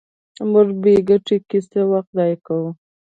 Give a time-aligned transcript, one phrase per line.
[0.51, 2.69] موږ په بې ګټې کیسو وخت ضایع کوو.